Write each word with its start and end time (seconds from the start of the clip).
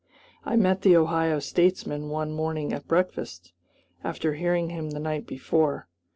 I 0.43 0.55
met 0.55 0.81
the 0.81 0.95
Ohio 0.97 1.37
statesman 1.37 2.09
one 2.09 2.33
morning 2.33 2.73
at 2.73 2.87
breakfast, 2.87 3.53
after 4.03 4.33
hearing 4.33 4.71
him 4.71 4.89
the 4.89 4.99
night 4.99 5.27
before. 5.27 5.89